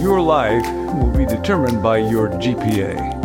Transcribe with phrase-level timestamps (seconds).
[0.00, 3.20] Your life will be determined by your GPA.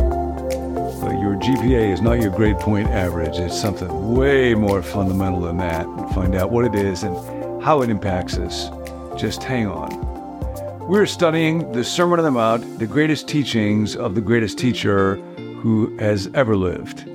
[1.00, 3.38] But your GPA is not your grade point average.
[3.38, 5.86] It's something way more fundamental than that.
[6.16, 7.16] find out what it is and
[7.62, 8.72] how it impacts us.
[9.16, 10.88] Just hang on.
[10.88, 15.18] We're studying the Sermon on the Mount, the greatest teachings of the greatest teacher
[15.62, 17.08] who has ever lived.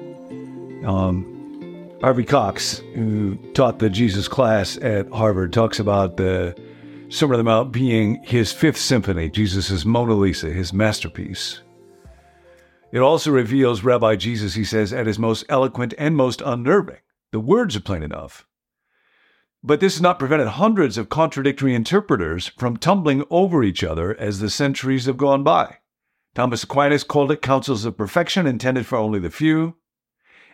[0.84, 6.56] Um, Harvey Cox, who taught the Jesus class at Harvard, talks about the
[7.08, 11.60] Sermon of the Mount being his fifth symphony, Jesus' Mona Lisa, his masterpiece.
[12.90, 16.98] It also reveals Rabbi Jesus, he says, at his most eloquent and most unnerving.
[17.30, 18.46] The words are plain enough.
[19.62, 24.40] But this has not prevented hundreds of contradictory interpreters from tumbling over each other as
[24.40, 25.78] the centuries have gone by.
[26.34, 29.76] Thomas Aquinas called it counsels of perfection intended for only the few.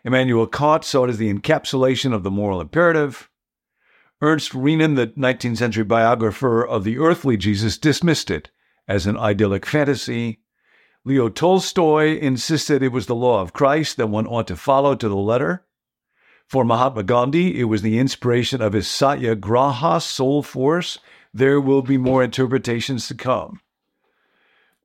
[0.08, 3.28] Immanuel Kant saw it as the encapsulation of the moral imperative.
[4.22, 8.50] Ernst Renan, the 19th century biographer of the earthly Jesus, dismissed it
[8.88, 10.40] as an idyllic fantasy.
[11.04, 15.10] Leo Tolstoy insisted it was the law of Christ that one ought to follow to
[15.10, 15.66] the letter.
[16.46, 20.98] For Mahatma Gandhi, it was the inspiration of his Satyagraha soul force.
[21.34, 23.60] There will be more interpretations to come.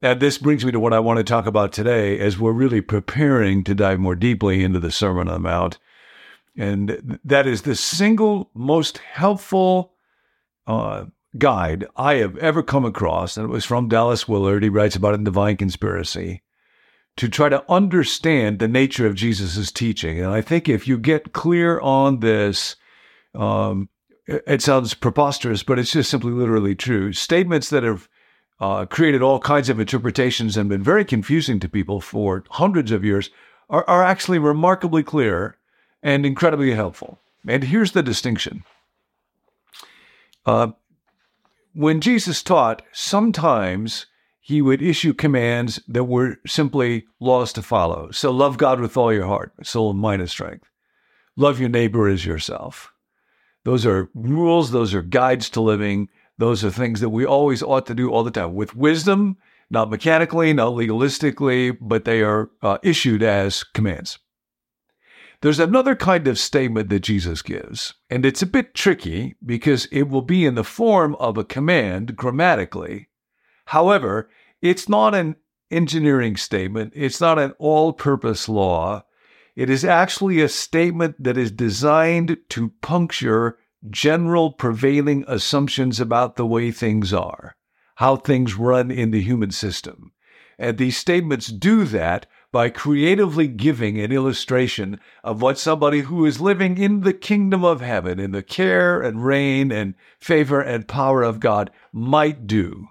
[0.03, 2.81] And this brings me to what I want to talk about today as we're really
[2.81, 5.79] preparing to dive more deeply into the Sermon on the Mount
[6.55, 9.93] and that is the single most helpful
[10.67, 11.05] uh,
[11.37, 13.37] guide I have ever come across.
[13.37, 14.63] And it was from Dallas Willard.
[14.63, 16.43] He writes about it in Divine Conspiracy
[17.15, 20.19] to try to understand the nature of Jesus' teaching.
[20.19, 22.75] And I think if you get clear on this,
[23.35, 23.89] um,
[24.27, 27.13] it sounds preposterous, but it's just simply literally true.
[27.13, 28.07] Statements that have
[28.59, 33.03] uh, created all kinds of interpretations and been very confusing to people for hundreds of
[33.03, 33.29] years
[33.69, 35.57] are, are actually remarkably clear
[36.01, 37.19] and incredibly helpful.
[37.47, 38.63] And here's the distinction.
[40.45, 40.71] Uh,
[41.73, 44.05] when Jesus taught, sometimes
[44.39, 48.11] he would issue commands that were simply laws to follow.
[48.11, 50.69] So love God with all your heart, soul, and mind, and strength.
[51.36, 52.93] Love your neighbor as yourself.
[53.63, 56.09] Those are rules, those are guides to living.
[56.38, 59.38] Those are things that we always ought to do all the time with wisdom,
[59.70, 64.20] not mechanically, not legalistically, but they are uh, issued as commands.
[65.42, 70.04] There's another kind of statement that Jesus gives, and it's a bit tricky because it
[70.04, 73.10] will be in the form of a command grammatically.
[73.66, 74.30] However,
[74.61, 75.36] it's not an
[75.70, 79.04] engineering statement, it's not an all purpose law.
[79.55, 83.58] It is actually a statement that is designed to puncture
[83.89, 87.55] general prevailing assumptions about the way things are,
[87.95, 90.11] how things run in the human system.
[90.58, 96.39] And these statements do that by creatively giving an illustration of what somebody who is
[96.39, 101.23] living in the kingdom of heaven, in the care and reign and favor and power
[101.23, 102.89] of God, might do.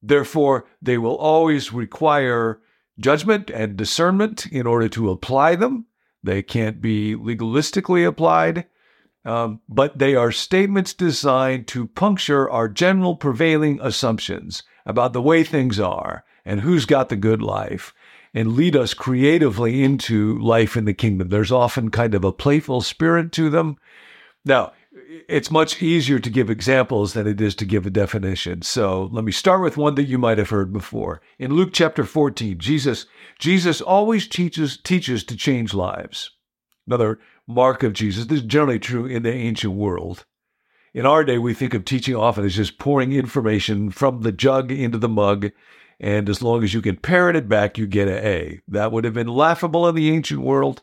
[0.00, 2.60] Therefore, they will always require
[2.98, 5.86] judgment and discernment in order to apply them.
[6.22, 8.66] They can't be legalistically applied,
[9.24, 15.44] um, but they are statements designed to puncture our general prevailing assumptions about the way
[15.44, 17.94] things are and who's got the good life
[18.34, 21.28] and lead us creatively into life in the kingdom.
[21.28, 23.76] There's often kind of a playful spirit to them.
[24.44, 24.72] Now,
[25.28, 28.62] it's much easier to give examples than it is to give a definition.
[28.62, 31.20] So let me start with one that you might have heard before.
[31.38, 33.06] In Luke chapter 14, Jesus,
[33.38, 36.30] Jesus always teaches, teaches to change lives.
[36.86, 38.26] Another mark of Jesus.
[38.26, 40.24] This is generally true in the ancient world.
[40.94, 44.70] In our day, we think of teaching often as just pouring information from the jug
[44.70, 45.50] into the mug
[46.02, 48.60] and as long as you can parrot it back, you get an A.
[48.66, 50.82] That would have been laughable in the ancient world.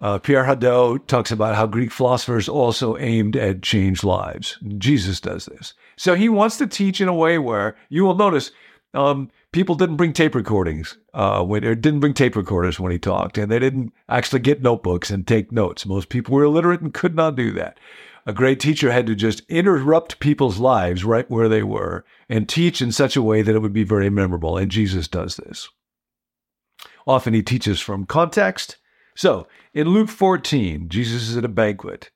[0.00, 4.58] Uh, Pierre Hadot talks about how Greek philosophers also aimed at change lives.
[4.78, 5.74] Jesus does this.
[5.96, 8.50] So he wants to teach in a way where you will notice
[8.94, 12.98] um, people didn't bring tape recordings uh, when, or didn't bring tape recorders when he
[12.98, 15.86] talked, and they didn't actually get notebooks and take notes.
[15.86, 17.78] Most people were illiterate and could not do that
[18.26, 22.82] a great teacher had to just interrupt people's lives right where they were and teach
[22.82, 24.56] in such a way that it would be very memorable.
[24.56, 25.68] And Jesus does this.
[27.06, 28.76] Often he teaches from context.
[29.14, 32.10] So in Luke 14, Jesus is at a banquet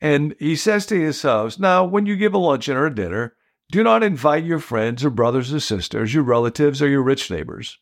[0.00, 3.34] and he says to his house, Now, when you give a luncheon or a dinner,
[3.74, 7.78] do not invite your friends or brothers or sisters, your relatives or your rich neighbors.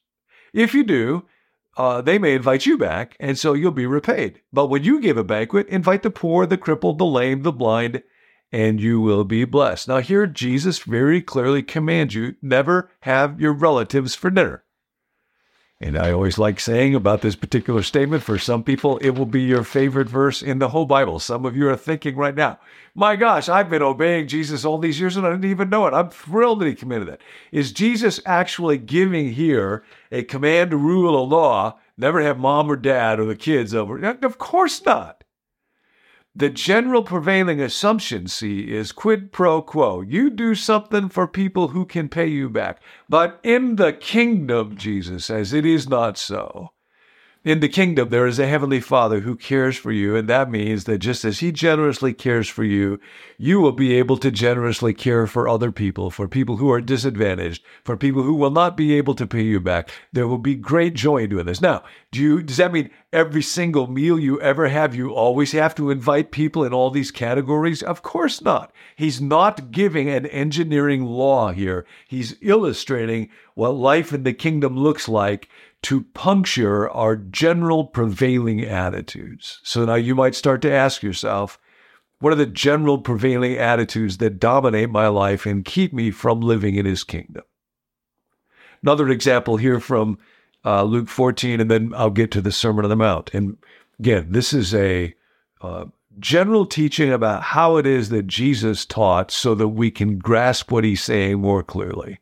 [0.54, 1.26] If you do,
[1.76, 4.40] uh, they may invite you back, and so you'll be repaid.
[4.54, 8.02] But when you give a banquet, invite the poor, the crippled, the lame, the blind,
[8.50, 9.86] and you will be blessed.
[9.86, 14.64] Now, here Jesus very clearly commands you never have your relatives for dinner.
[15.82, 19.43] And I always like saying about this particular statement for some people, it will be
[19.43, 21.19] your favorite verse in the whole Bible.
[21.19, 22.61] Some of you are thinking right now,
[22.94, 25.93] my gosh, I've been obeying Jesus all these years and I didn't even know it.
[25.93, 27.20] I'm thrilled that he committed that.
[27.50, 29.82] Is Jesus actually giving here
[30.12, 33.99] a command to rule a law, never have mom or dad or the kids over?
[33.99, 35.21] Of course not.
[36.34, 40.00] The general prevailing assumption, see, is quid pro quo.
[40.00, 42.81] You do something for people who can pay you back.
[43.08, 46.70] But in the kingdom, Jesus says, it is not so.
[47.44, 50.84] In the kingdom, there is a heavenly Father who cares for you, and that means
[50.84, 53.00] that just as He generously cares for you,
[53.36, 57.64] you will be able to generously care for other people, for people who are disadvantaged,
[57.82, 59.90] for people who will not be able to pay you back.
[60.12, 61.60] There will be great joy in doing this.
[61.60, 65.74] Now, do you does that mean every single meal you ever have, you always have
[65.74, 67.82] to invite people in all these categories?
[67.82, 68.72] Of course not.
[68.94, 71.86] He's not giving an engineering law here.
[72.06, 75.48] He's illustrating what life in the kingdom looks like
[75.82, 79.61] to puncture our general prevailing attitudes.
[79.64, 81.58] So now you might start to ask yourself,
[82.20, 86.76] what are the general prevailing attitudes that dominate my life and keep me from living
[86.76, 87.43] in his kingdom?
[88.82, 90.19] Another example here from
[90.64, 93.34] uh, Luke 14, and then I'll get to the Sermon on the Mount.
[93.34, 93.58] And
[93.99, 95.14] again, this is a
[95.61, 95.87] uh,
[96.20, 100.84] general teaching about how it is that Jesus taught so that we can grasp what
[100.84, 102.20] he's saying more clearly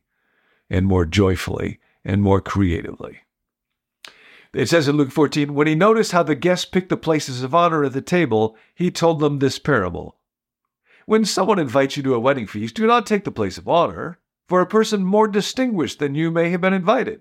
[0.71, 3.21] and more joyfully and more creatively.
[4.53, 7.55] It says in Luke 14, when he noticed how the guests picked the places of
[7.55, 10.17] honor at the table, he told them this parable.
[11.07, 14.19] When someone invites you to a wedding feast, do not take the place of honor,
[14.49, 17.21] for a person more distinguished than you may have been invited.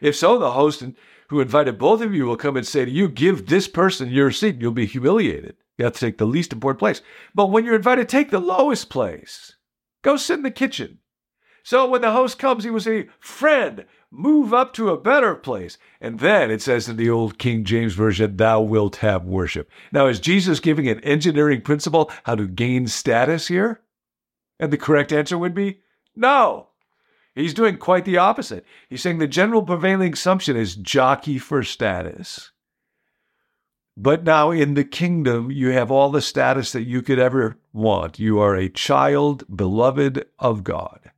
[0.00, 0.84] If so, the host
[1.28, 4.30] who invited both of you will come and say to you, Give this person your
[4.30, 5.56] seat, and you'll be humiliated.
[5.78, 7.00] You have to take the least important place.
[7.34, 9.56] But when you're invited, take the lowest place.
[10.02, 10.98] Go sit in the kitchen.
[11.64, 15.78] So when the host comes, he will say, Friend, move up to a better place.
[16.00, 19.70] And then it says in the old King James Version, thou wilt have worship.
[19.90, 23.80] Now, is Jesus giving an engineering principle how to gain status here?
[24.60, 25.80] And the correct answer would be
[26.14, 26.68] no.
[27.34, 28.66] He's doing quite the opposite.
[28.90, 32.50] He's saying the general prevailing assumption is jockey for status.
[33.96, 38.18] But now in the kingdom, you have all the status that you could ever want.
[38.18, 41.10] You are a child, beloved of God.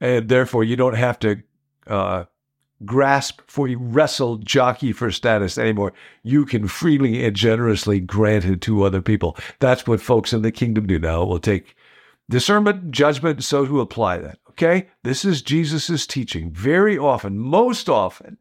[0.00, 1.42] And therefore, you don't have to
[1.86, 2.24] uh,
[2.84, 5.92] grasp for wrestle jockey for status anymore.
[6.22, 9.36] You can freely and generously grant it to other people.
[9.60, 11.22] That's what folks in the kingdom do now.
[11.22, 11.76] It will take
[12.28, 14.38] discernment, judgment, so to apply that.
[14.50, 14.88] Okay?
[15.02, 16.50] This is Jesus' teaching.
[16.50, 18.38] Very often, most often,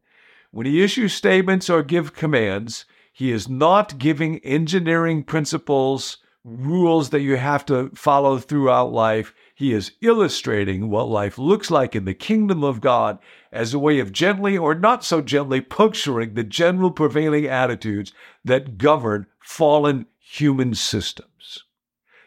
[0.52, 7.22] when he issues statements or give commands, he is not giving engineering principles, rules that
[7.22, 9.34] you have to follow throughout life.
[9.62, 13.20] He is illustrating what life looks like in the kingdom of God
[13.52, 18.12] as a way of gently or not so gently puncturing the general prevailing attitudes
[18.44, 21.64] that govern fallen human systems.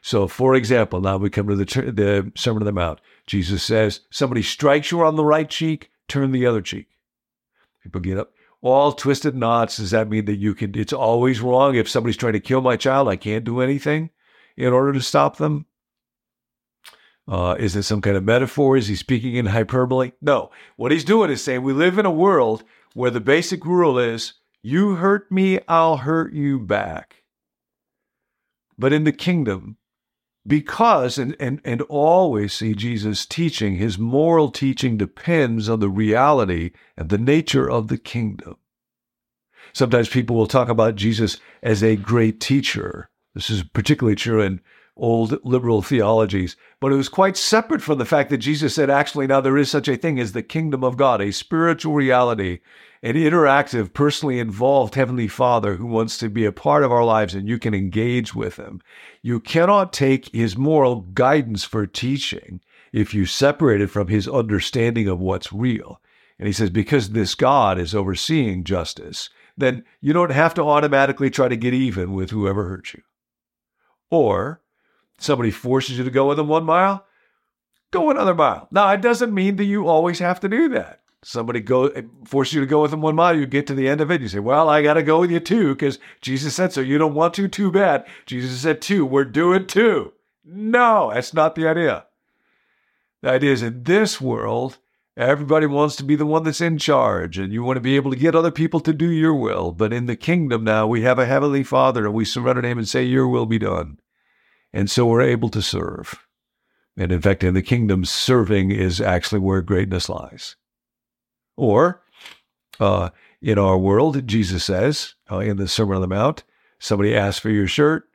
[0.01, 3.01] So, for example, now we come to the, the Sermon on the Mount.
[3.27, 6.87] Jesus says, Somebody strikes you on the right cheek, turn the other cheek.
[7.83, 8.33] People get up,
[8.63, 9.79] all twisted knots.
[9.79, 11.75] Does that mean that you can, it's always wrong?
[11.75, 14.11] If somebody's trying to kill my child, I can't do anything
[14.57, 15.67] in order to stop them?
[17.27, 18.77] Uh, is it some kind of metaphor?
[18.77, 20.13] Is he speaking in hyperbole?
[20.21, 20.51] No.
[20.77, 24.35] What he's doing is saying we live in a world where the basic rule is
[24.63, 27.25] you hurt me, I'll hurt you back.
[28.79, 29.77] But in the kingdom,
[30.47, 36.73] because and, and, and always see Jesus teaching, his moral teaching depends on the reality
[36.97, 38.57] and the nature of the kingdom.
[39.73, 43.11] Sometimes people will talk about Jesus as a great teacher.
[43.35, 44.61] This is particularly true in
[44.97, 49.27] old liberal theologies, but it was quite separate from the fact that Jesus said, actually,
[49.27, 52.61] now there is such a thing as the kingdom of God, a spiritual reality,
[53.03, 57.35] an interactive, personally involved Heavenly Father who wants to be a part of our lives
[57.35, 58.81] and you can engage with Him.
[59.21, 62.61] You cannot take His moral guidance for teaching
[62.93, 66.01] if you separate it from His understanding of what's real.
[66.39, 71.31] And He says, because this God is overseeing justice, then you don't have to automatically
[71.31, 73.03] try to get even with whoever hurt you.
[74.11, 74.63] Or
[75.19, 77.07] somebody forces you to go with them one mile,
[77.91, 78.69] go another mile.
[78.71, 81.01] Now, it doesn't mean that you always have to do that.
[81.23, 81.91] Somebody go
[82.27, 84.21] forces you to go with them one mile, you get to the end of it,
[84.21, 86.83] you say, Well, I got to go with you too, because Jesus said so.
[86.83, 88.05] You don't want to, too bad.
[88.27, 90.13] Jesus said two, we're doing two.
[90.45, 92.05] No, that's not the idea.
[93.23, 94.77] The idea is in this world,
[95.17, 98.11] everybody wants to be the one that's in charge, and you want to be able
[98.11, 99.73] to get other people to do your will.
[99.73, 102.77] But in the kingdom now, we have a heavenly Father, and we surrender to Him
[102.77, 103.99] and say, Your will be done.
[104.75, 106.19] And so we're able to serve.
[106.97, 110.57] And in fact, in the kingdom, serving is actually where greatness lies.
[111.57, 112.03] Or
[112.81, 116.43] Uh, in our world, Jesus says uh, in the Sermon on the Mount,
[116.81, 118.09] somebody asks for your shirt,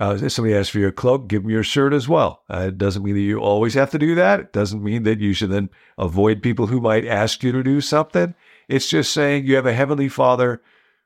[0.00, 2.42] uh, somebody asks for your cloak, give them your shirt as well.
[2.50, 4.40] Uh, it doesn't mean that you always have to do that.
[4.40, 7.80] It doesn't mean that you should then avoid people who might ask you to do
[7.80, 8.34] something.
[8.68, 10.60] It's just saying you have a heavenly Father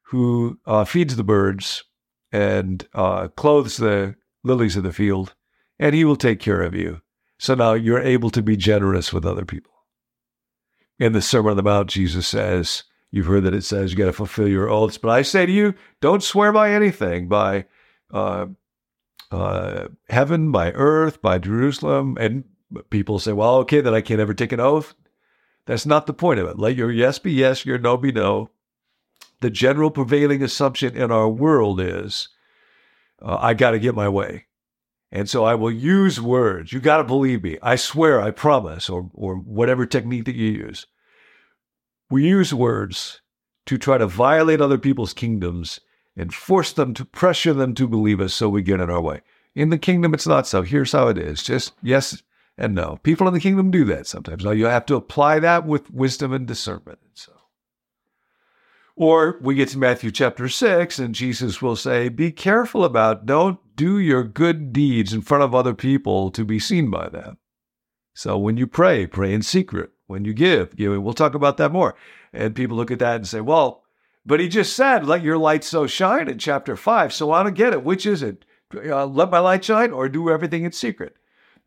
[0.04, 1.84] who uh, feeds the birds
[2.32, 5.34] and uh, clothes the lilies of the field,
[5.78, 7.00] and He will take care of you.
[7.38, 9.72] So now you're able to be generous with other people.
[10.98, 14.06] In the Sermon on the Mount, Jesus says, You've heard that it says you got
[14.06, 17.66] to fulfill your oaths, but I say to you, don't swear by anything, by
[18.12, 18.46] uh,
[19.30, 22.16] uh, heaven, by earth, by Jerusalem.
[22.18, 22.42] And
[22.90, 24.94] people say, well, okay, then I can't ever take an oath.
[25.66, 26.58] That's not the point of it.
[26.58, 28.50] Let your yes be yes, your no be no.
[29.40, 32.30] The general prevailing assumption in our world is,
[33.22, 34.46] uh, I got to get my way.
[35.12, 36.72] And so I will use words.
[36.72, 37.56] You got to believe me.
[37.62, 40.86] I swear, I promise, or, or whatever technique that you use.
[42.10, 43.20] We use words
[43.66, 45.80] to try to violate other people's kingdoms
[46.16, 49.20] and force them to pressure them to believe us so we get in our way.
[49.54, 50.62] In the kingdom, it's not so.
[50.62, 52.22] Here's how it is just yes
[52.58, 52.98] and no.
[53.02, 54.44] People in the kingdom do that sometimes.
[54.44, 56.98] Now, you have to apply that with wisdom and discernment.
[57.02, 57.32] And so.
[58.96, 63.58] Or we get to Matthew chapter 6, and Jesus will say, Be careful about, don't
[63.74, 67.38] do your good deeds in front of other people to be seen by them.
[68.14, 69.90] So when you pray, pray in secret.
[70.06, 71.02] When you give, give.
[71.02, 71.96] We'll talk about that more.
[72.32, 73.84] And people look at that and say, Well,
[74.26, 77.12] but he just said, let your light so shine in chapter 5.
[77.12, 77.84] So I don't get it.
[77.84, 78.44] Which is it?
[78.74, 81.14] Uh, let my light shine or do everything in secret?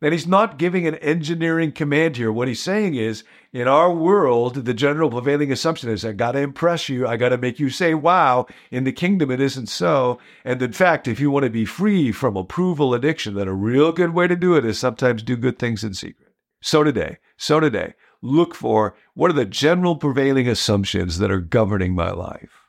[0.00, 2.30] And he's not giving an engineering command here.
[2.30, 6.38] What he's saying is, in our world, the general prevailing assumption is, I got to
[6.38, 7.06] impress you.
[7.06, 8.46] I got to make you say, wow.
[8.70, 10.20] In the kingdom, it isn't so.
[10.44, 13.90] And in fact, if you want to be free from approval addiction, then a real
[13.90, 16.32] good way to do it is sometimes do good things in secret.
[16.60, 21.94] So today, so today, look for what are the general prevailing assumptions that are governing
[21.94, 22.68] my life.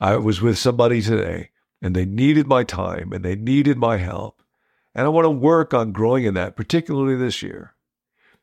[0.00, 4.41] I was with somebody today and they needed my time and they needed my help.
[4.94, 7.74] And I want to work on growing in that, particularly this year.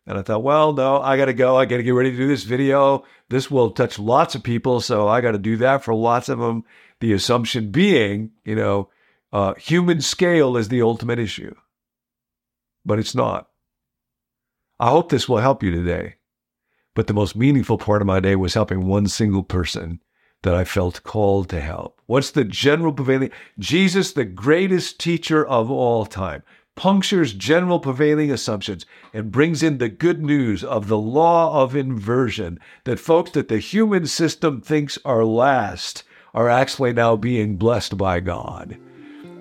[0.08, 1.56] And I thought, well, no, I got to go.
[1.56, 3.04] I got to get ready to do this video.
[3.30, 4.82] This will touch lots of people.
[4.82, 6.64] So I got to do that for lots of them.
[7.00, 8.90] The assumption being, you know,
[9.32, 11.54] uh, human scale is the ultimate issue.
[12.84, 13.50] But it's not.
[14.80, 16.16] I hope this will help you today.
[16.96, 20.00] But the most meaningful part of my day was helping one single person
[20.44, 22.00] that I felt called to help.
[22.06, 23.32] What's the general prevailing?
[23.58, 26.44] Jesus, the greatest teacher of all time,
[26.76, 32.58] punctures general prevailing assumptions and brings in the good news of the law of inversion
[32.86, 36.04] that folks that the human system thinks are last
[36.34, 38.78] are actually now being blessed by God.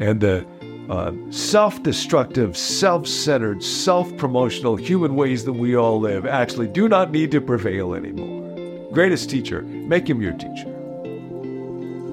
[0.00, 0.44] And the
[0.90, 6.88] uh, self destructive, self centered, self promotional human ways that we all live actually do
[6.88, 8.90] not need to prevail anymore.
[8.92, 10.77] Greatest teacher, make him your teacher.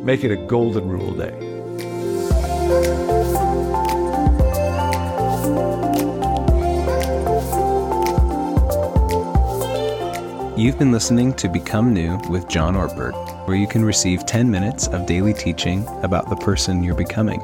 [0.06, 1.34] Make it a golden rule day.
[10.56, 13.16] You've been listening to Become New with John Ortberg,
[13.48, 17.42] where you can receive 10 minutes of daily teaching about the person you're becoming.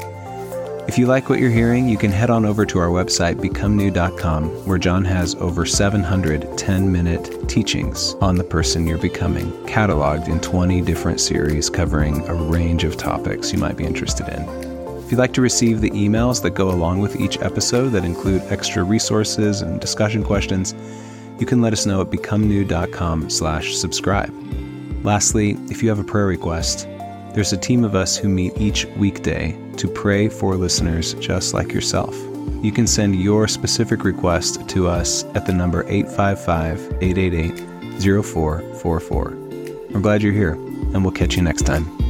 [0.87, 4.65] If you like what you're hearing, you can head on over to our website, becomenew.com,
[4.65, 10.39] where John has over 700 10 minute teachings on the person you're becoming, cataloged in
[10.41, 14.41] 20 different series covering a range of topics you might be interested in.
[15.05, 18.41] If you'd like to receive the emails that go along with each episode that include
[18.49, 20.73] extra resources and discussion questions,
[21.39, 24.33] you can let us know at becomenew.com slash subscribe.
[25.03, 26.87] Lastly, if you have a prayer request,
[27.33, 31.73] there's a team of us who meet each weekday to pray for listeners just like
[31.73, 32.15] yourself.
[32.61, 37.71] You can send your specific request to us at the number 855 888
[38.23, 39.37] 0444.
[39.91, 42.00] We're glad you're here, and we'll catch you next time.